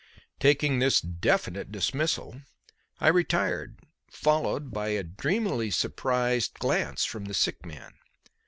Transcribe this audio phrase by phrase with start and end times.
[0.39, 2.41] Taking this definite dismissal,
[2.99, 7.93] I retired, followed by a dreamily surprised glance from the sick man.